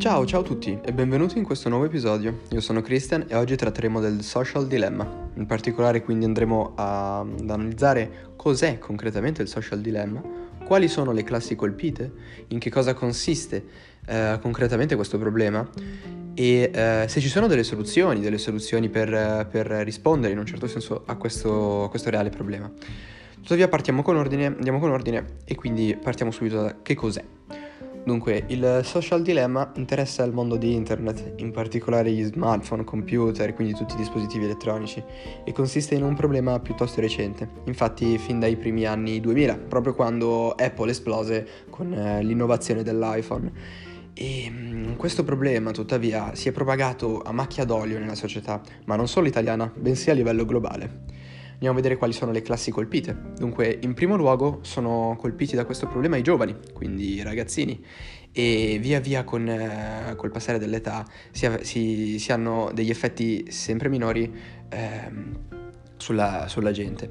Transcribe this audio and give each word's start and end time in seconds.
Ciao, 0.00 0.24
ciao 0.24 0.40
a 0.40 0.42
tutti 0.42 0.78
e 0.82 0.94
benvenuti 0.94 1.36
in 1.36 1.44
questo 1.44 1.68
nuovo 1.68 1.84
episodio. 1.84 2.40
Io 2.52 2.62
sono 2.62 2.80
Christian 2.80 3.26
e 3.28 3.34
oggi 3.34 3.54
tratteremo 3.54 4.00
del 4.00 4.22
social 4.22 4.66
dilemma. 4.66 5.28
In 5.34 5.44
particolare 5.44 6.00
quindi 6.00 6.24
andremo 6.24 6.72
a, 6.74 7.18
ad 7.18 7.50
analizzare 7.50 8.32
cos'è 8.34 8.78
concretamente 8.78 9.42
il 9.42 9.48
social 9.48 9.82
dilemma, 9.82 10.22
quali 10.64 10.88
sono 10.88 11.12
le 11.12 11.22
classi 11.22 11.54
colpite, 11.54 12.10
in 12.48 12.58
che 12.58 12.70
cosa 12.70 12.94
consiste 12.94 13.62
eh, 14.06 14.38
concretamente 14.40 14.96
questo 14.96 15.18
problema 15.18 15.68
e 16.32 16.70
eh, 16.72 17.04
se 17.06 17.20
ci 17.20 17.28
sono 17.28 17.46
delle 17.46 17.62
soluzioni, 17.62 18.20
delle 18.20 18.38
soluzioni 18.38 18.88
per, 18.88 19.48
per 19.50 19.66
rispondere 19.66 20.32
in 20.32 20.38
un 20.38 20.46
certo 20.46 20.66
senso 20.66 21.02
a 21.04 21.16
questo, 21.16 21.84
a 21.84 21.90
questo 21.90 22.08
reale 22.08 22.30
problema. 22.30 22.72
Tuttavia 23.34 23.68
partiamo 23.68 24.00
con 24.00 24.16
ordine, 24.16 24.46
andiamo 24.46 24.78
con 24.78 24.92
ordine 24.92 25.36
e 25.44 25.54
quindi 25.54 25.94
partiamo 26.02 26.30
subito 26.30 26.62
da 26.62 26.76
che 26.80 26.94
cos'è. 26.94 27.22
Dunque, 28.02 28.44
il 28.48 28.80
social 28.82 29.22
dilemma 29.22 29.72
interessa 29.76 30.24
il 30.24 30.32
mondo 30.32 30.56
di 30.56 30.72
internet, 30.74 31.34
in 31.36 31.50
particolare 31.52 32.10
gli 32.10 32.24
smartphone, 32.24 32.82
computer, 32.82 33.52
quindi 33.52 33.74
tutti 33.74 33.92
i 33.94 33.98
dispositivi 33.98 34.44
elettronici, 34.44 35.02
e 35.44 35.52
consiste 35.52 35.94
in 35.94 36.02
un 36.02 36.14
problema 36.14 36.58
piuttosto 36.60 37.00
recente, 37.00 37.48
infatti 37.64 38.16
fin 38.16 38.40
dai 38.40 38.56
primi 38.56 38.86
anni 38.86 39.20
2000, 39.20 39.54
proprio 39.68 39.94
quando 39.94 40.52
Apple 40.52 40.90
esplose 40.90 41.46
con 41.68 41.92
eh, 41.92 42.22
l'innovazione 42.22 42.82
dell'iPhone. 42.82 43.52
E 44.14 44.50
mm, 44.50 44.94
questo 44.94 45.22
problema, 45.22 45.70
tuttavia, 45.70 46.34
si 46.34 46.48
è 46.48 46.52
propagato 46.52 47.20
a 47.20 47.32
macchia 47.32 47.64
d'olio 47.64 47.98
nella 47.98 48.14
società, 48.14 48.62
ma 48.86 48.96
non 48.96 49.08
solo 49.08 49.28
italiana, 49.28 49.70
bensì 49.74 50.10
a 50.10 50.14
livello 50.14 50.46
globale. 50.46 51.19
Andiamo 51.60 51.78
a 51.78 51.82
vedere 51.82 51.98
quali 52.00 52.14
sono 52.14 52.32
le 52.32 52.40
classi 52.40 52.70
colpite. 52.70 53.14
Dunque, 53.36 53.80
in 53.82 53.92
primo 53.92 54.16
luogo 54.16 54.60
sono 54.62 55.14
colpiti 55.18 55.54
da 55.54 55.66
questo 55.66 55.86
problema 55.86 56.16
i 56.16 56.22
giovani, 56.22 56.56
quindi 56.72 57.16
i 57.16 57.22
ragazzini, 57.22 57.84
e 58.32 58.78
via 58.80 58.98
via 58.98 59.24
con 59.24 59.46
eh, 59.46 60.14
col 60.16 60.30
passare 60.30 60.58
dell'età 60.58 61.06
si, 61.30 61.46
si, 61.60 62.18
si, 62.18 62.32
hanno 62.32 62.70
degli 62.72 62.88
effetti 62.88 63.50
sempre 63.50 63.90
minori 63.90 64.34
eh, 64.70 65.12
sulla, 65.98 66.46
sulla 66.48 66.72
gente. 66.72 67.10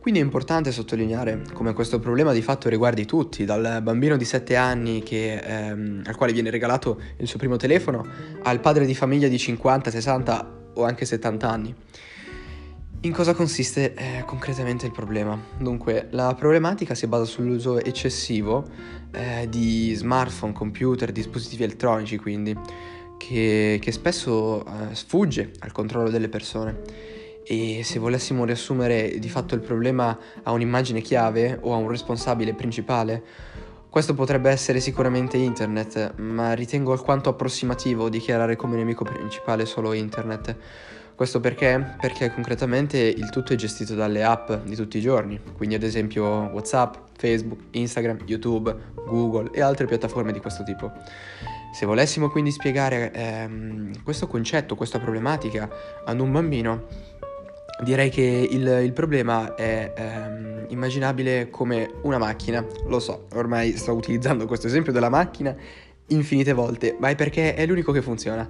Quindi 0.00 0.18
è 0.18 0.24
importante 0.24 0.72
sottolineare 0.72 1.42
come 1.52 1.72
questo 1.72 2.00
problema 2.00 2.32
di 2.32 2.42
fatto 2.42 2.68
riguardi 2.68 3.04
tutti, 3.04 3.44
dal 3.44 3.78
bambino 3.80 4.16
di 4.16 4.24
7 4.24 4.56
anni 4.56 5.04
che, 5.04 5.36
ehm, 5.36 6.02
al 6.04 6.16
quale 6.16 6.32
viene 6.32 6.50
regalato 6.50 7.00
il 7.18 7.28
suo 7.28 7.38
primo 7.38 7.54
telefono, 7.54 8.04
al 8.42 8.58
padre 8.58 8.86
di 8.86 8.94
famiglia 8.96 9.28
di 9.28 9.38
50, 9.38 9.88
60 9.88 10.62
o 10.74 10.82
anche 10.82 11.04
70 11.04 11.48
anni. 11.48 11.74
In 13.04 13.12
cosa 13.12 13.34
consiste 13.34 13.92
eh, 13.92 14.24
concretamente 14.24 14.86
il 14.86 14.92
problema? 14.92 15.38
Dunque, 15.58 16.06
la 16.12 16.34
problematica 16.34 16.94
si 16.94 17.06
basa 17.06 17.26
sull'uso 17.26 17.78
eccessivo 17.78 18.66
eh, 19.12 19.46
di 19.50 19.92
smartphone, 19.92 20.54
computer, 20.54 21.12
dispositivi 21.12 21.64
elettronici, 21.64 22.16
quindi, 22.16 22.58
che, 23.18 23.78
che 23.78 23.92
spesso 23.92 24.64
eh, 24.64 24.94
sfugge 24.94 25.50
al 25.58 25.70
controllo 25.70 26.08
delle 26.08 26.30
persone. 26.30 26.80
E 27.44 27.82
se 27.84 27.98
volessimo 27.98 28.46
riassumere 28.46 29.18
di 29.18 29.28
fatto 29.28 29.54
il 29.54 29.60
problema 29.60 30.18
a 30.42 30.52
un'immagine 30.52 31.02
chiave 31.02 31.58
o 31.60 31.74
a 31.74 31.76
un 31.76 31.88
responsabile 31.90 32.54
principale, 32.54 33.22
questo 33.90 34.14
potrebbe 34.14 34.48
essere 34.48 34.80
sicuramente 34.80 35.36
internet, 35.36 36.14
ma 36.16 36.54
ritengo 36.54 36.92
alquanto 36.92 37.28
approssimativo 37.28 38.08
dichiarare 38.08 38.56
come 38.56 38.76
nemico 38.76 39.04
principale 39.04 39.66
solo 39.66 39.92
internet 39.92 40.56
questo 41.14 41.40
perché? 41.40 41.94
Perché 42.00 42.32
concretamente 42.32 42.98
il 42.98 43.30
tutto 43.30 43.52
è 43.52 43.56
gestito 43.56 43.94
dalle 43.94 44.24
app 44.24 44.52
di 44.64 44.74
tutti 44.74 44.98
i 44.98 45.00
giorni, 45.00 45.40
quindi 45.56 45.74
ad 45.74 45.82
esempio 45.82 46.24
WhatsApp, 46.24 46.94
Facebook, 47.16 47.60
Instagram, 47.70 48.18
YouTube, 48.26 48.74
Google 49.06 49.50
e 49.52 49.60
altre 49.60 49.86
piattaforme 49.86 50.32
di 50.32 50.40
questo 50.40 50.64
tipo. 50.64 50.92
Se 51.72 51.86
volessimo 51.86 52.30
quindi 52.30 52.50
spiegare 52.50 53.12
ehm, 53.12 54.02
questo 54.02 54.26
concetto, 54.26 54.74
questa 54.74 54.98
problematica 54.98 55.68
ad 56.04 56.20
un 56.20 56.32
bambino, 56.32 56.86
direi 57.82 58.10
che 58.10 58.48
il, 58.50 58.66
il 58.84 58.92
problema 58.92 59.54
è 59.54 59.92
ehm, 59.96 60.66
immaginabile 60.68 61.50
come 61.50 61.90
una 62.02 62.18
macchina. 62.18 62.64
Lo 62.86 62.98
so, 62.98 63.26
ormai 63.34 63.76
sto 63.76 63.92
utilizzando 63.92 64.46
questo 64.46 64.66
esempio 64.66 64.92
della 64.92 65.08
macchina 65.08 65.54
infinite 66.08 66.52
volte, 66.52 66.96
ma 66.98 67.08
è 67.08 67.14
perché 67.14 67.54
è 67.54 67.66
l'unico 67.66 67.92
che 67.92 68.02
funziona. 68.02 68.48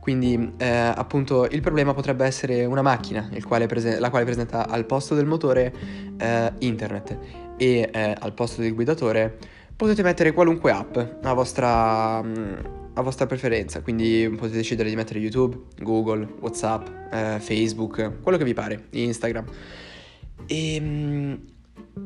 Quindi 0.00 0.54
eh, 0.56 0.66
appunto 0.66 1.46
il 1.46 1.60
problema 1.60 1.92
potrebbe 1.92 2.24
essere 2.24 2.64
una 2.64 2.82
macchina, 2.82 3.28
quale 3.46 3.66
prese- 3.66 4.00
la 4.00 4.08
quale 4.10 4.24
presenta 4.24 4.66
al 4.66 4.86
posto 4.86 5.14
del 5.14 5.26
motore 5.26 5.72
eh, 6.16 6.52
internet 6.60 7.18
e 7.58 7.90
eh, 7.92 8.16
al 8.18 8.32
posto 8.32 8.62
del 8.62 8.74
guidatore 8.74 9.36
potete 9.76 10.02
mettere 10.02 10.32
qualunque 10.32 10.72
app 10.72 10.96
a 11.22 11.32
vostra, 11.32 12.22
mm, 12.22 12.54
a 12.94 13.02
vostra 13.02 13.26
preferenza, 13.26 13.82
quindi 13.82 14.28
potete 14.36 14.56
decidere 14.56 14.88
di 14.88 14.96
mettere 14.96 15.18
YouTube, 15.18 15.58
Google, 15.78 16.26
Whatsapp, 16.40 16.86
eh, 17.12 17.38
Facebook, 17.38 18.20
quello 18.22 18.38
che 18.38 18.44
vi 18.44 18.54
pare, 18.54 18.86
Instagram. 18.90 19.44
E 20.46 20.80
mm, 20.80 21.34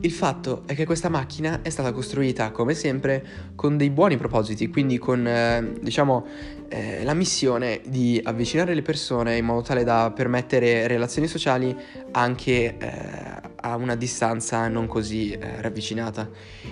il 0.01 0.13
fatto 0.13 0.63
è 0.67 0.75
che 0.75 0.85
questa 0.85 1.09
macchina 1.09 1.63
è 1.63 1.71
stata 1.71 1.93
costruita, 1.93 2.51
come 2.51 2.75
sempre, 2.75 3.25
con 3.55 3.77
dei 3.77 3.91
buoni 3.91 4.17
propositi, 4.17 4.69
quindi 4.69 4.99
con, 4.99 5.27
eh, 5.27 5.73
diciamo, 5.81 6.27
eh, 6.69 7.05
la 7.05 7.15
missione 7.15 7.81
di 7.87 8.21
avvicinare 8.23 8.75
le 8.75 8.83
persone 8.83 9.37
in 9.37 9.45
modo 9.45 9.63
tale 9.63 9.85
da 9.85 10.13
permettere 10.15 10.87
relazioni 10.87 11.27
sociali 11.27 11.75
anche 12.13 12.77
eh, 12.77 13.53
a 13.57 13.77
una 13.77 13.97
distanza 13.97 14.69
non 14.69 14.87
così 14.87 15.33
eh, 15.33 15.63
ravvicinata 15.63 16.29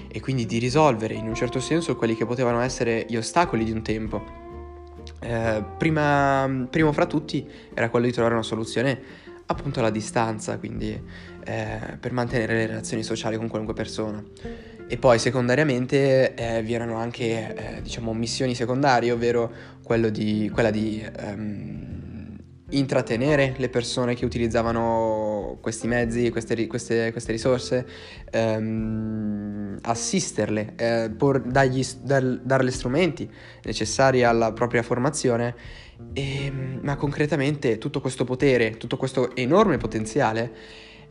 e 0.09 0.21
quindi 0.21 0.45
di 0.45 0.59
risolvere 0.59 1.15
in 1.15 1.27
un 1.27 1.35
certo 1.35 1.61
senso 1.61 1.97
quelli 1.97 2.17
che 2.17 2.27
potevano 2.27 2.61
essere 2.61 3.07
gli 3.09 3.17
ostacoli 3.17 3.65
di 3.65 3.73
un 3.73 3.83
tempo. 3.83 4.41
Eh, 5.21 5.65
prima, 5.79 6.67
primo 6.69 6.93
fra 6.93 7.07
tutti 7.07 7.49
era 7.73 7.89
quello 7.89 8.07
di 8.07 8.13
trovare 8.13 8.35
una 8.35 8.43
soluzione 8.43 9.22
appunto 9.53 9.79
alla 9.81 9.91
distanza, 9.91 10.59
quindi 10.59 11.01
eh, 11.45 11.97
per 11.99 12.13
mantenere 12.13 12.55
le 12.55 12.67
relazioni 12.67 13.03
sociali 13.03 13.37
con 13.37 13.49
qualunque 13.49 13.75
persona. 13.75 14.23
E 14.87 14.99
poi 14.99 15.19
secondariamente 15.19 16.35
eh, 16.35 16.63
vi 16.63 16.75
erano 16.75 16.97
anche 16.97 17.55
eh, 17.77 17.83
diciamo 17.83 18.13
missioni 18.13 18.55
secondarie, 18.55 19.11
ovvero 19.11 19.51
di, 20.11 20.51
quella 20.53 20.71
di 20.71 21.05
um, 21.25 21.93
intrattenere 22.71 23.55
le 23.57 23.69
persone 23.69 24.15
che 24.15 24.25
utilizzavano 24.25 25.59
questi 25.61 25.87
mezzi, 25.87 26.31
queste, 26.31 26.67
queste, 26.67 27.11
queste 27.13 27.33
risorse, 27.33 27.87
um, 28.33 29.79
assisterle, 29.83 30.73
eh, 30.77 31.11
por, 31.17 31.41
dargli, 31.41 31.85
dar, 32.03 32.41
darle 32.43 32.71
strumenti 32.71 33.31
necessari 33.63 34.25
alla 34.25 34.53
propria 34.53 34.83
formazione 34.83 35.55
e, 36.13 36.47
ehm, 36.47 36.81
ma 36.83 36.97
concretamente 36.97 37.79
tutto 37.79 38.01
questo 38.01 38.25
potere, 38.25 38.77
tutto 38.77 38.97
questo 38.97 39.35
enorme 39.37 39.77
potenziale 39.79 40.53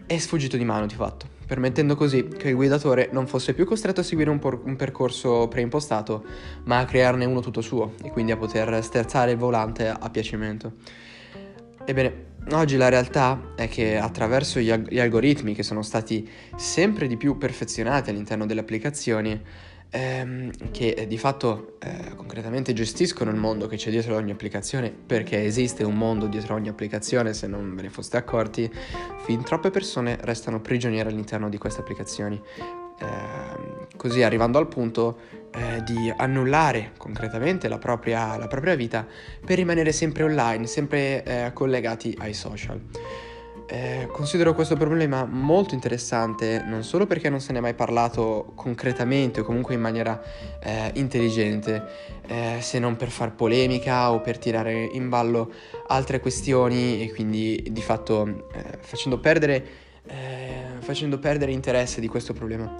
è 0.06 0.18
sfuggito 0.18 0.58
di 0.58 0.66
mano 0.66 0.86
di 0.86 0.96
fatto, 0.96 1.26
permettendo 1.46 1.96
così 1.96 2.28
che 2.28 2.50
il 2.50 2.56
guidatore 2.56 3.10
non 3.12 3.28
fosse 3.28 3.54
più 3.54 3.66
costretto 3.66 4.02
a 4.02 4.04
seguire 4.04 4.30
un, 4.30 4.40
por- 4.40 4.62
un, 4.66 4.76
percorso 4.76 5.48
preimpostato, 5.48 6.26
ma 6.66 6.80
a 6.80 6.86
crearne 6.86 7.26
uno 7.26 7.40
tutto 7.40 7.62
suo 7.62 7.94
e 8.04 8.10
quindi 8.10 8.32
a 8.32 8.38
poter 8.38 8.84
sterzare 8.84 9.32
il 9.32 9.38
volante 9.38 9.88
a 9.88 10.10
piacimento. 10.10 10.74
Ebbene, 11.86 12.26
oggi 12.52 12.76
la 12.76 12.90
realtà 12.90 13.54
è 13.56 13.70
che 13.70 13.98
attraverso 13.98 14.60
gli, 14.60 14.70
ag- 14.70 14.90
gli 14.90 15.00
algoritmi 15.00 15.54
che 15.54 15.64
sono 15.64 15.82
stati 15.82 16.28
sempre 16.56 17.08
di 17.08 17.16
più 17.16 17.38
perfezionati 17.38 18.10
all'interno 18.10 18.46
delle 18.46 18.62
applicazioni, 18.62 19.40
ehm, 19.92 20.72
che 20.72 20.90
eh, 20.90 21.06
di 21.06 21.18
fatto 21.18 21.78
eh, 21.80 22.16
concretamente 22.16 22.74
gestiscono 22.74 23.30
il 23.30 23.38
mondo 23.38 23.68
che 23.68 23.76
c'è 23.76 23.92
dietro 23.92 24.16
ogni 24.16 24.32
applicazione, 24.32 24.90
perché 24.92 25.44
esiste 25.44 25.84
un 25.84 25.96
mondo 25.96 26.28
dietro 26.28 26.56
ogni 26.56 26.70
applicazione, 26.70 27.34
se 27.34 27.48
non 27.48 27.76
ve 27.76 27.84
ne 27.84 27.90
foste 27.90 28.18
accorti, 28.18 28.72
fin 29.26 29.44
troppe 29.44 29.70
persone 29.70 30.18
restano 30.22 30.62
prigioniere 30.62 31.10
all'interno 31.10 31.50
di 31.50 31.58
queste 31.58 31.82
applicazioni. 31.82 32.42
Eh, 33.00 33.88
così 33.98 34.24
arrivando 34.24 34.58
al 34.58 34.68
punto 34.68 35.18
eh, 35.52 35.84
di 35.84 36.12
annullare 36.16 36.92
concretamente 36.98 37.68
la 37.68 37.78
propria, 37.78 38.38
la 38.38 38.48
propria, 38.48 38.76
vita 38.76 39.06
per 39.46 39.58
rimanere 39.58 39.92
sempre 39.92 40.24
online, 40.24 40.68
sempre 40.68 41.24
eh, 41.24 41.52
collegati 41.54 42.16
ai 42.20 42.34
social. 42.34 42.80
Eh, 43.74 44.10
considero 44.12 44.54
questo 44.54 44.76
problema 44.76 45.24
molto 45.24 45.76
interessante 45.76 46.62
non 46.68 46.84
solo 46.84 47.06
perché 47.06 47.30
non 47.30 47.40
se 47.40 47.54
ne 47.54 47.60
è 47.60 47.62
mai 47.62 47.74
parlato 47.74 48.52
concretamente 48.54 49.40
o 49.40 49.44
comunque 49.46 49.76
in 49.76 49.80
maniera 49.80 50.22
eh, 50.62 50.92
intelligente, 50.96 51.82
eh, 52.28 52.58
se 52.60 52.80
non 52.80 52.98
per 52.98 53.08
far 53.08 53.34
polemica 53.34 54.12
o 54.12 54.20
per 54.20 54.38
tirare 54.40 54.90
in 54.92 55.08
ballo 55.08 55.54
altre 55.88 56.20
questioni 56.20 57.02
e 57.02 57.14
quindi 57.14 57.66
di 57.72 57.82
fatto 57.82 58.50
eh, 58.52 58.78
facendo 58.82 59.20
perdere, 59.20 59.66
eh, 60.06 60.64
facendo, 60.80 61.18
perdere, 61.18 61.54
interesse 61.54 62.02
di 62.02 62.10
questo 62.10 62.34
problema. 62.34 62.76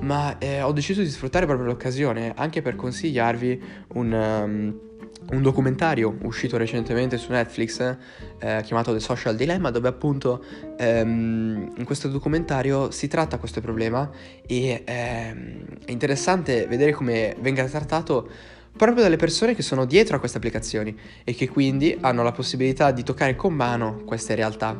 Ma 0.00 0.38
eh, 0.38 0.60
ho 0.60 0.72
deciso 0.72 1.02
di 1.02 1.08
sfruttare 1.08 1.46
proprio 1.46 1.68
l'occasione 1.68 2.32
anche 2.34 2.62
per 2.62 2.74
consigliarvi 2.74 3.62
un... 3.92 4.12
Um, 4.12 4.90
un 5.30 5.42
documentario 5.42 6.16
uscito 6.22 6.56
recentemente 6.56 7.16
su 7.16 7.30
Netflix 7.30 7.96
eh, 8.38 8.60
chiamato 8.64 8.92
The 8.92 9.00
Social 9.00 9.36
Dilemma 9.36 9.70
dove 9.70 9.88
appunto 9.88 10.44
ehm, 10.76 11.72
in 11.76 11.84
questo 11.84 12.08
documentario 12.08 12.90
si 12.90 13.08
tratta 13.08 13.38
questo 13.38 13.60
problema 13.60 14.10
e 14.46 14.82
ehm, 14.84 15.64
è 15.84 15.90
interessante 15.90 16.66
vedere 16.66 16.92
come 16.92 17.36
venga 17.40 17.64
trattato 17.64 18.28
proprio 18.76 19.02
dalle 19.02 19.16
persone 19.16 19.54
che 19.54 19.62
sono 19.62 19.84
dietro 19.84 20.16
a 20.16 20.18
queste 20.18 20.38
applicazioni 20.38 20.96
e 21.24 21.34
che 21.34 21.48
quindi 21.48 21.96
hanno 22.00 22.22
la 22.22 22.32
possibilità 22.32 22.90
di 22.90 23.02
toccare 23.02 23.36
con 23.36 23.54
mano 23.54 24.02
queste 24.04 24.34
realtà. 24.34 24.78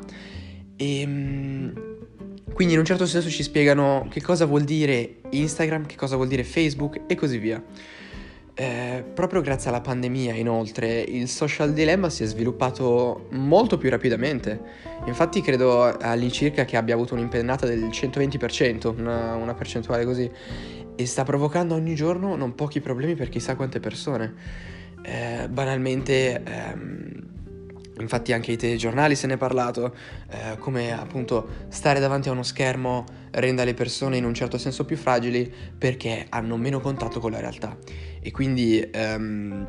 E 0.76 1.00
ehm, 1.00 1.90
quindi 2.52 2.74
in 2.74 2.80
un 2.80 2.86
certo 2.86 3.06
senso 3.06 3.30
ci 3.30 3.42
spiegano 3.42 4.06
che 4.10 4.20
cosa 4.20 4.44
vuol 4.44 4.62
dire 4.62 5.20
Instagram, 5.30 5.86
che 5.86 5.96
cosa 5.96 6.16
vuol 6.16 6.28
dire 6.28 6.44
Facebook 6.44 7.02
e 7.06 7.14
così 7.14 7.38
via. 7.38 7.62
Eh, 8.54 9.02
proprio 9.14 9.40
grazie 9.40 9.70
alla 9.70 9.81
pandemia, 9.81 10.34
inoltre, 10.34 11.00
il 11.00 11.26
social 11.28 11.72
dilemma 11.72 12.10
si 12.10 12.22
è 12.22 12.26
sviluppato 12.26 13.28
molto 13.31 13.78
più 13.78 13.88
rapidamente. 13.88 14.60
Infatti, 15.06 15.40
credo 15.40 15.96
all'incirca 15.99 16.64
che 16.64 16.76
abbia 16.76 16.94
avuto 16.94 17.14
un'impennata 17.14 17.66
del 17.66 17.84
120%, 17.84 18.94
una, 18.99 19.34
una 19.37 19.54
percentuale 19.54 20.04
così, 20.04 20.31
e 20.94 21.06
sta 21.06 21.25
provocando 21.25 21.75
ogni 21.75 21.94
giorno 21.94 22.37
non 22.37 22.54
pochi 22.54 22.81
problemi 22.81 23.14
per 23.14 23.31
chissà 23.31 23.56
quante 23.56 23.81
persone. 23.81 24.34
Eh, 25.02 25.48
banalmente. 25.48 26.43
Ehm, 26.44 27.31
Infatti 27.98 28.32
anche 28.32 28.52
i 28.52 28.56
telegiornali 28.56 29.14
se 29.14 29.26
ne 29.26 29.34
è 29.34 29.36
parlato, 29.36 29.94
eh, 30.30 30.58
come 30.58 30.92
appunto 30.92 31.66
stare 31.68 32.00
davanti 32.00 32.28
a 32.28 32.32
uno 32.32 32.42
schermo 32.42 33.04
renda 33.32 33.64
le 33.64 33.74
persone 33.74 34.16
in 34.16 34.24
un 34.24 34.34
certo 34.34 34.58
senso 34.58 34.84
più 34.84 34.96
fragili 34.96 35.52
perché 35.76 36.26
hanno 36.28 36.56
meno 36.56 36.80
contatto 36.80 37.20
con 37.20 37.30
la 37.30 37.40
realtà. 37.40 37.76
E 38.20 38.30
quindi 38.30 38.80
ehm, 38.80 39.66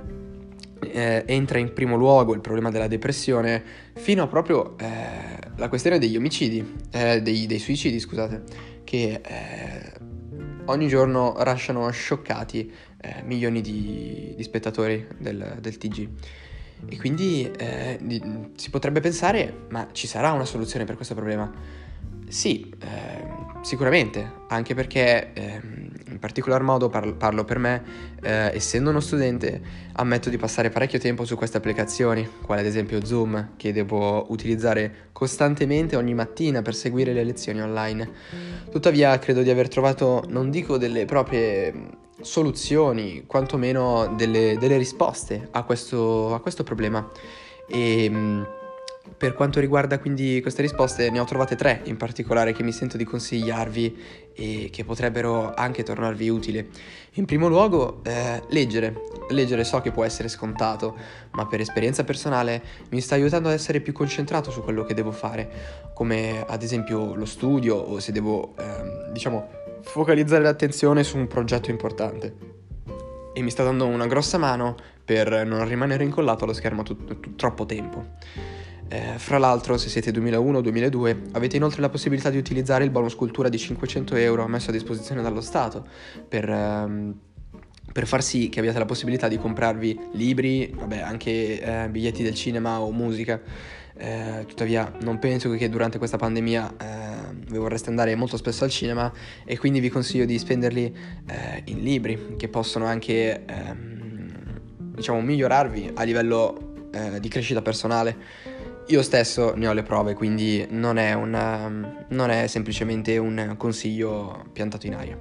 eh, 0.91 1.23
entra 1.25 1.57
in 1.59 1.73
primo 1.73 1.95
luogo 1.95 2.33
il 2.33 2.41
problema 2.41 2.69
della 2.69 2.87
depressione 2.87 3.63
fino 3.95 4.23
a 4.23 4.27
proprio 4.27 4.77
eh, 4.77 4.85
la 5.55 5.69
questione 5.69 5.99
degli 5.99 6.15
omicidi, 6.15 6.75
eh, 6.91 7.21
dei, 7.21 7.45
dei, 7.45 7.59
suicidi 7.59 7.99
scusate, 7.99 8.43
che 8.83 9.21
eh, 9.23 9.91
ogni 10.65 10.87
giorno 10.87 11.35
lasciano 11.43 11.89
scioccati 11.89 12.71
eh, 13.01 13.21
milioni 13.23 13.61
di, 13.61 14.33
di 14.35 14.43
spettatori 14.43 15.07
del, 15.17 15.57
del 15.59 15.77
TG. 15.77 16.09
E 16.87 16.97
quindi 16.97 17.49
eh, 17.57 17.99
si 18.55 18.69
potrebbe 18.69 18.99
pensare, 18.99 19.65
ma 19.69 19.87
ci 19.91 20.07
sarà 20.07 20.31
una 20.31 20.45
soluzione 20.45 20.85
per 20.85 20.95
questo 20.95 21.15
problema? 21.15 21.51
Sì, 22.27 22.73
eh, 22.79 23.27
sicuramente, 23.61 24.31
anche 24.47 24.73
perché 24.73 25.33
eh, 25.33 25.61
in 26.09 26.17
particolar 26.19 26.63
modo 26.63 26.89
parlo, 26.89 27.13
parlo 27.13 27.43
per 27.45 27.59
me, 27.59 27.83
eh, 28.21 28.51
essendo 28.55 28.89
uno 28.89 28.99
studente, 28.99 29.61
ammetto 29.93 30.29
di 30.29 30.37
passare 30.37 30.69
parecchio 30.69 30.99
tempo 30.99 31.25
su 31.25 31.35
queste 31.35 31.57
applicazioni, 31.57 32.27
quale 32.41 32.61
ad 32.61 32.67
esempio 32.67 33.05
Zoom, 33.05 33.51
che 33.55 33.71
devo 33.71 34.31
utilizzare 34.31 35.09
costantemente 35.11 35.95
ogni 35.95 36.13
mattina 36.13 36.61
per 36.61 36.73
seguire 36.73 37.13
le 37.13 37.23
lezioni 37.23 37.61
online. 37.61 38.09
Tuttavia 38.71 39.17
credo 39.19 39.43
di 39.43 39.49
aver 39.49 39.67
trovato, 39.67 40.23
non 40.27 40.49
dico 40.49 40.77
delle 40.77 41.05
proprie 41.05 42.01
soluzioni, 42.21 43.23
quantomeno 43.25 44.13
delle, 44.15 44.57
delle 44.57 44.77
risposte 44.77 45.49
a 45.51 45.63
questo, 45.63 46.33
a 46.33 46.39
questo, 46.39 46.63
problema. 46.63 47.09
E 47.67 48.09
mm, 48.09 48.43
per 49.17 49.33
quanto 49.33 49.59
riguarda 49.59 49.99
quindi 49.99 50.41
queste 50.41 50.61
risposte, 50.61 51.09
ne 51.09 51.19
ho 51.19 51.25
trovate 51.25 51.55
tre 51.55 51.81
in 51.85 51.97
particolare 51.97 52.53
che 52.53 52.63
mi 52.63 52.71
sento 52.71 52.97
di 52.97 53.03
consigliarvi 53.03 53.97
e 54.33 54.69
che 54.71 54.83
potrebbero 54.85 55.53
anche 55.53 55.83
tornarvi 55.83 56.29
utili. 56.29 56.69
In 57.13 57.25
primo 57.25 57.47
luogo, 57.47 58.01
eh, 58.03 58.41
leggere. 58.49 59.01
Leggere 59.29 59.63
so 59.63 59.79
che 59.81 59.91
può 59.91 60.03
essere 60.03 60.27
scontato, 60.27 60.97
ma 61.31 61.45
per 61.45 61.61
esperienza 61.61 62.03
personale 62.03 62.61
mi 62.89 62.99
sta 62.99 63.15
aiutando 63.15 63.47
ad 63.47 63.53
essere 63.53 63.79
più 63.79 63.93
concentrato 63.93 64.51
su 64.51 64.61
quello 64.61 64.83
che 64.83 64.93
devo 64.93 65.11
fare, 65.11 65.91
come 65.93 66.43
ad 66.45 66.61
esempio 66.61 67.15
lo 67.15 67.25
studio 67.25 67.75
o 67.75 67.99
se 67.99 68.11
devo, 68.11 68.53
eh, 68.57 69.11
diciamo, 69.11 69.62
focalizzare 69.83 70.43
l'attenzione 70.43 71.03
su 71.03 71.17
un 71.17 71.27
progetto 71.27 71.69
importante. 71.69 72.51
E 73.33 73.41
mi 73.41 73.49
sta 73.49 73.63
dando 73.63 73.85
una 73.85 74.07
grossa 74.07 74.37
mano 74.37 74.75
per 75.03 75.45
non 75.45 75.67
rimanere 75.67 76.03
incollato 76.03 76.43
allo 76.43 76.53
schermo 76.53 76.83
t- 76.83 77.19
t- 77.19 77.35
troppo 77.35 77.65
tempo. 77.65 78.05
Eh, 78.87 79.17
fra 79.17 79.37
l'altro, 79.37 79.77
se 79.77 79.89
siete 79.89 80.11
2001 80.11 80.57
o 80.57 80.61
2002, 80.61 81.21
avete 81.31 81.55
inoltre 81.55 81.81
la 81.81 81.89
possibilità 81.89 82.29
di 82.29 82.37
utilizzare 82.37 82.83
il 82.83 82.91
bonus 82.91 83.15
cultura 83.15 83.49
di 83.49 83.57
500 83.57 84.15
euro 84.15 84.47
messo 84.47 84.69
a 84.69 84.73
disposizione 84.73 85.21
dallo 85.21 85.41
Stato 85.41 85.85
per, 86.27 86.47
ehm, 86.47 87.15
per 87.91 88.05
far 88.05 88.21
sì 88.21 88.49
che 88.49 88.59
abbiate 88.59 88.77
la 88.77 88.85
possibilità 88.85 89.27
di 89.27 89.37
comprarvi 89.37 89.99
libri, 90.13 90.73
vabbè, 90.77 90.99
anche 90.99 91.59
eh, 91.59 91.89
biglietti 91.89 92.23
del 92.23 92.35
cinema 92.35 92.81
o 92.81 92.91
musica. 92.91 93.41
Eh, 93.95 94.45
tuttavia, 94.47 94.91
non 95.01 95.19
penso 95.19 95.49
che 95.51 95.69
durante 95.69 95.97
questa 95.97 96.17
pandemia 96.17 96.73
eh, 96.79 97.12
voi 97.47 97.59
vorreste 97.59 97.89
andare 97.89 98.15
molto 98.15 98.37
spesso 98.37 98.63
al 98.63 98.69
cinema 98.69 99.11
e 99.45 99.57
quindi 99.57 99.79
vi 99.79 99.89
consiglio 99.89 100.25
di 100.25 100.37
spenderli 100.37 100.95
eh, 101.27 101.61
in 101.65 101.81
libri 101.81 102.35
che 102.37 102.47
possono 102.47 102.85
anche, 102.85 103.45
ehm, 103.45 104.59
diciamo, 104.95 105.21
migliorarvi 105.21 105.91
a 105.93 106.03
livello 106.03 106.89
eh, 106.91 107.19
di 107.19 107.27
crescita 107.27 107.61
personale 107.61 108.51
io 108.87 109.01
stesso 109.01 109.53
ne 109.55 109.67
ho 109.67 109.73
le 109.73 109.83
prove, 109.83 110.13
quindi 110.13 110.65
non 110.69 110.97
è, 110.97 111.13
una, 111.13 112.03
non 112.09 112.29
è 112.29 112.47
semplicemente 112.47 113.17
un 113.17 113.55
consiglio 113.57 114.45
piantato 114.51 114.87
in 114.87 114.95
aria. 114.95 115.17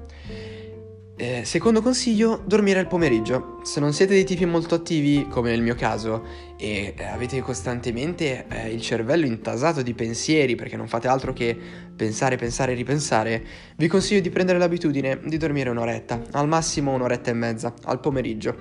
Eh, 1.14 1.44
secondo 1.44 1.82
consiglio, 1.82 2.42
dormire 2.46 2.78
al 2.78 2.86
pomeriggio. 2.86 3.60
Se 3.62 3.80
non 3.80 3.92
siete 3.92 4.14
dei 4.14 4.24
tipi 4.24 4.46
molto 4.46 4.74
attivi, 4.74 5.26
come 5.28 5.50
nel 5.50 5.60
mio 5.60 5.74
caso, 5.74 6.24
e 6.56 6.94
eh, 6.96 7.04
avete 7.04 7.40
costantemente 7.42 8.46
eh, 8.48 8.72
il 8.72 8.80
cervello 8.80 9.26
intasato 9.26 9.82
di 9.82 9.92
pensieri 9.92 10.54
perché 10.54 10.76
non 10.76 10.88
fate 10.88 11.08
altro 11.08 11.34
che 11.34 11.56
pensare, 11.94 12.36
pensare 12.36 12.72
e 12.72 12.74
ripensare, 12.74 13.44
vi 13.76 13.88
consiglio 13.88 14.20
di 14.20 14.30
prendere 14.30 14.58
l'abitudine 14.58 15.20
di 15.24 15.36
dormire 15.36 15.68
un'oretta, 15.68 16.22
al 16.32 16.48
massimo 16.48 16.92
un'oretta 16.92 17.30
e 17.30 17.34
mezza, 17.34 17.74
al 17.84 18.00
pomeriggio. 18.00 18.58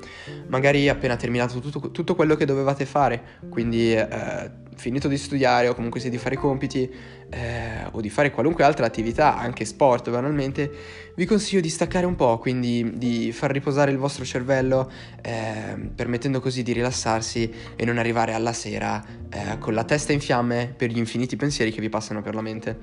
Magari 0.47 0.89
appena 0.89 1.15
terminato 1.15 1.59
tutto, 1.59 1.89
tutto 1.91 2.15
quello 2.15 2.35
che 2.35 2.45
dovevate 2.45 2.85
fare, 2.85 3.39
quindi 3.49 3.93
eh, 3.93 4.51
finito 4.81 5.07
di 5.07 5.17
studiare 5.17 5.67
o 5.67 5.75
comunque 5.75 5.99
sia 5.99 6.09
di 6.09 6.17
fare 6.17 6.33
i 6.33 6.37
compiti 6.39 6.91
eh, 7.29 7.85
o 7.91 8.01
di 8.01 8.09
fare 8.09 8.31
qualunque 8.31 8.63
altra 8.63 8.87
attività, 8.87 9.37
anche 9.37 9.63
sport 9.63 10.09
banalmente, 10.09 10.71
vi 11.15 11.25
consiglio 11.25 11.61
di 11.61 11.69
staccare 11.69 12.07
un 12.07 12.15
po', 12.15 12.39
quindi 12.39 12.93
di 12.95 13.31
far 13.31 13.51
riposare 13.51 13.91
il 13.91 13.97
vostro 13.97 14.25
cervello, 14.25 14.91
eh, 15.21 15.77
permettendo 15.95 16.39
così 16.39 16.63
di 16.63 16.73
rilassarsi 16.73 17.53
e 17.75 17.85
non 17.85 17.99
arrivare 17.99 18.33
alla 18.33 18.53
sera 18.53 19.05
eh, 19.29 19.59
con 19.59 19.75
la 19.75 19.83
testa 19.83 20.13
in 20.13 20.19
fiamme 20.19 20.73
per 20.75 20.89
gli 20.89 20.97
infiniti 20.97 21.35
pensieri 21.35 21.71
che 21.71 21.79
vi 21.79 21.89
passano 21.89 22.23
per 22.23 22.33
la 22.33 22.41
mente. 22.41 22.79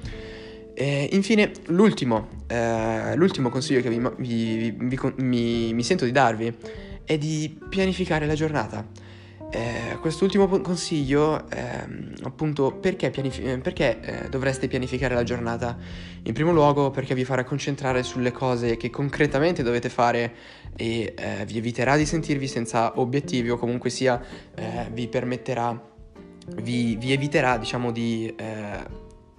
E 0.75 1.09
infine, 1.11 1.50
l'ultimo, 1.67 2.29
eh, 2.47 3.17
l'ultimo 3.17 3.49
consiglio 3.49 3.81
che 3.81 3.89
vi, 3.89 4.00
vi, 4.19 4.71
vi, 5.17 5.73
mi 5.73 5.83
sento 5.83 6.05
di 6.05 6.12
darvi 6.12 6.55
è 7.05 7.19
di 7.19 7.59
pianificare 7.69 8.25
la 8.25 8.35
giornata. 8.35 9.08
Eh, 9.50 9.97
quest'ultimo 10.00 10.47
consiglio, 10.61 11.49
eh, 11.49 11.87
appunto, 12.23 12.71
perché, 12.73 13.09
pianifi- 13.09 13.43
eh, 13.43 13.59
perché 13.59 14.00
eh, 14.00 14.28
dovreste 14.28 14.69
pianificare 14.69 15.14
la 15.14 15.23
giornata? 15.23 15.76
In 16.25 16.35
primo 16.35 16.52
luogo 16.52 16.90
perché 16.90 17.14
vi 17.14 17.25
farà 17.25 17.45
concentrare 17.45 18.02
sulle 18.02 18.31
cose 18.31 18.76
che 18.76 18.90
concretamente 18.90 19.62
dovete 19.62 19.88
fare 19.88 20.35
e 20.76 21.14
eh, 21.17 21.45
vi 21.47 21.57
eviterà 21.57 21.97
di 21.97 22.05
sentirvi 22.05 22.47
senza 22.47 23.00
obiettivi 23.00 23.49
o 23.49 23.57
comunque 23.57 23.88
sia 23.88 24.21
eh, 24.55 24.88
vi 24.93 25.09
permetterà, 25.09 25.81
vi, 26.57 26.97
vi, 26.97 27.12
eviterà, 27.12 27.57
diciamo, 27.57 27.90
di 27.90 28.35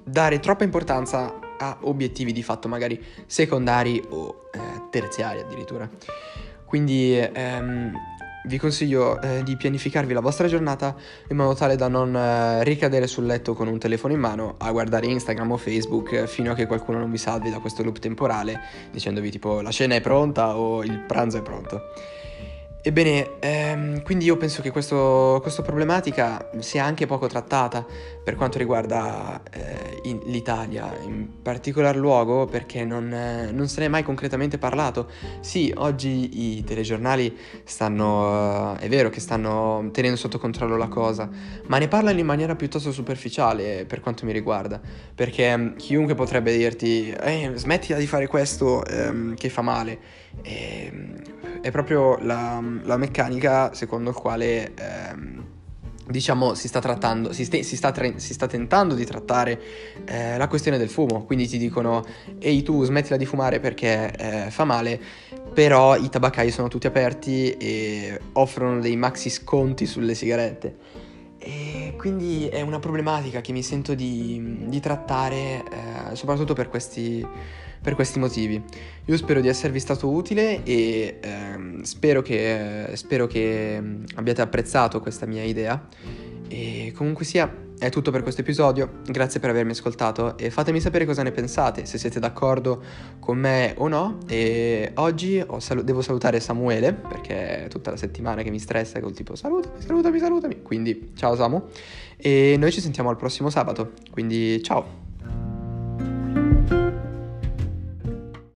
dare 0.03 0.39
troppa 0.39 0.63
importanza 0.63 1.39
a 1.59 1.77
obiettivi 1.81 2.31
di 2.31 2.41
fatto 2.41 2.67
magari 2.67 2.99
secondari 3.27 4.03
o 4.09 4.49
terziari 4.89 5.39
addirittura. 5.39 5.87
Quindi 6.65 7.17
ehm, 7.17 7.93
vi 8.45 8.57
consiglio 8.57 9.21
eh, 9.21 9.43
di 9.43 9.55
pianificarvi 9.55 10.13
la 10.13 10.21
vostra 10.21 10.47
giornata 10.47 10.95
in 11.29 11.35
modo 11.35 11.53
tale 11.55 11.75
da 11.75 11.87
non 11.87 12.15
eh, 12.15 12.63
ricadere 12.63 13.07
sul 13.07 13.25
letto 13.25 13.53
con 13.53 13.67
un 13.67 13.77
telefono 13.77 14.13
in 14.13 14.19
mano 14.19 14.55
a 14.59 14.71
guardare 14.71 15.07
Instagram 15.07 15.51
o 15.51 15.57
Facebook 15.57 16.11
eh, 16.13 16.27
fino 16.27 16.51
a 16.51 16.55
che 16.55 16.65
qualcuno 16.65 16.99
non 16.99 17.11
vi 17.11 17.17
salvi 17.17 17.49
da 17.49 17.59
questo 17.59 17.83
loop 17.83 17.99
temporale 17.99 18.59
dicendovi 18.91 19.29
tipo 19.31 19.61
la 19.61 19.71
cena 19.71 19.95
è 19.95 20.01
pronta 20.01 20.57
o 20.57 20.83
il 20.83 20.99
pranzo 20.99 21.37
è 21.37 21.41
pronto. 21.41 21.81
Ebbene, 22.81 23.39
ehm, 23.39 24.03
quindi 24.03 24.23
io 24.23 24.37
penso 24.37 24.61
che 24.61 24.71
questo, 24.71 25.39
questa 25.41 25.61
problematica 25.61 26.49
sia 26.59 26.85
anche 26.85 27.05
poco 27.05 27.27
trattata 27.27 27.85
per 28.29 28.37
quanto 28.37 28.59
riguarda 28.59 29.41
eh, 29.51 30.01
in, 30.03 30.19
l'Italia, 30.25 30.95
in 31.03 31.41
particolar 31.41 31.95
luogo 31.95 32.45
perché 32.45 32.85
non, 32.85 33.11
eh, 33.11 33.49
non, 33.51 33.67
se 33.67 33.79
ne 33.79 33.87
è 33.87 33.89
mai 33.89 34.03
concretamente 34.03 34.59
parlato. 34.59 35.09
Sì, 35.39 35.73
oggi 35.75 36.57
i 36.57 36.63
telegiornali 36.63 37.35
stanno, 37.63 38.75
eh, 38.77 38.85
è 38.85 38.87
vero 38.87 39.09
che 39.09 39.19
stanno 39.19 39.89
tenendo 39.91 40.15
sotto 40.15 40.37
controllo 40.37 40.77
la 40.77 40.89
cosa, 40.89 41.27
ma 41.65 41.79
ne 41.79 41.87
parlano 41.87 42.19
in 42.19 42.25
maniera 42.27 42.55
piuttosto 42.55 42.91
superficiale 42.91 43.85
per 43.87 43.99
quanto 43.99 44.27
mi 44.27 44.31
riguarda, 44.31 44.79
perché 45.15 45.57
mm, 45.57 45.75
chiunque 45.77 46.13
potrebbe 46.13 46.55
dirti, 46.55 47.09
eh, 47.09 47.53
smettila 47.55 47.97
di 47.97 48.05
fare 48.05 48.27
questo 48.27 48.85
ehm, 48.85 49.33
che 49.33 49.49
fa 49.49 49.63
male. 49.63 49.99
E, 50.43 50.91
ehm, 50.93 51.21
è 51.61 51.71
proprio 51.71 52.17
la, 52.21 52.63
la, 52.83 52.95
meccanica 52.95 53.73
secondo 53.73 54.11
il 54.11 54.15
quale 54.15 54.73
ehm, 54.75 55.38
diciamo, 56.09 56.53
si 56.55 56.67
sta 56.67 56.79
trattando, 56.79 57.31
si, 57.31 57.45
st- 57.45 57.59
si, 57.59 57.75
sta, 57.75 57.91
tra- 57.91 58.17
si 58.17 58.33
sta, 58.33 58.47
tentando 58.47 58.95
di 58.95 59.05
trattare 59.05 59.61
eh, 60.05 60.37
la 60.37 60.47
questione 60.47 60.77
del 60.77 60.89
fumo. 60.89 61.23
Quindi 61.23 61.47
ti 61.47 61.57
dicono, 61.57 62.05
ehi 62.39 62.63
tu 62.63 62.83
smettila 62.83 63.17
di 63.17 63.25
fumare 63.25 63.59
perché 63.59 64.11
eh, 64.17 64.51
fa 64.51 64.63
male, 64.63 64.99
però 65.53 65.95
i 65.95 66.09
tabaccai 66.09 66.51
sono 66.51 66.67
tutti 66.67 66.87
aperti 66.87 67.51
e 67.51 68.19
offrono 68.33 68.79
dei 68.79 68.95
maxi 68.95 69.29
sconti 69.29 69.85
sulle 69.85 70.15
sigarette. 70.15 70.77
E 71.41 71.93
quindi 71.97 72.49
è 72.49 72.59
una 72.61 72.79
problematica 72.79 73.39
che 73.39 73.53
mi 73.53 73.63
sento 73.63 73.93
di, 73.93 74.65
di 74.67 74.79
trattare, 74.81 75.37
eh, 75.37 75.63
soprattutto 76.15 76.53
per 76.53 76.69
questi, 76.69 77.25
per 77.81 77.95
questi, 77.95 78.19
motivi. 78.19 78.61
Io 79.05 79.17
spero 79.17 79.41
di 79.41 79.47
esservi 79.47 79.79
stato 79.79 80.09
utile 80.09 80.63
e 80.63 81.19
ehm, 81.21 81.81
spero, 81.81 82.21
che, 82.21 82.89
spero 82.93 83.27
che 83.27 83.81
abbiate 84.15 84.41
apprezzato 84.41 84.99
questa 84.99 85.25
mia 85.25 85.43
idea. 85.43 85.87
E 86.51 86.91
comunque 86.95 87.25
sia, 87.25 87.53
è 87.77 87.89
tutto 87.89 88.09
per 88.09 88.23
questo 88.23 88.41
episodio, 88.41 89.01
grazie 89.05 89.39
per 89.39 89.51
avermi 89.51 89.71
ascoltato 89.71 90.35
e 90.35 90.49
fatemi 90.49 90.81
sapere 90.81 91.05
cosa 91.05 91.21
ne 91.21 91.31
pensate, 91.31 91.85
se 91.85 91.99
siete 91.99 92.19
d'accordo 92.19 92.81
con 93.19 93.37
me 93.37 93.75
o 93.77 93.87
no. 93.87 94.17
E 94.27 94.91
oggi 94.95 95.45
sal- 95.59 95.83
devo 95.83 96.01
salutare 96.01 96.39
Samuele, 96.39 96.93
perché 96.93 97.65
è 97.65 97.67
tutta 97.67 97.91
la 97.91 97.97
settimana 97.97 98.41
che 98.41 98.49
mi 98.49 98.59
stressa 98.59 98.99
col 98.99 99.13
tipo 99.13 99.35
salutami, 99.35 99.81
salutami, 99.81 100.19
salutami. 100.19 100.61
Quindi 100.63 101.11
ciao 101.15 101.35
Samu. 101.35 101.67
E 102.17 102.55
noi 102.57 102.71
ci 102.71 102.81
sentiamo 102.81 103.09
al 103.09 103.15
prossimo 103.15 103.49
sabato, 103.49 103.93
quindi 104.11 104.61
ciao. 104.63 105.08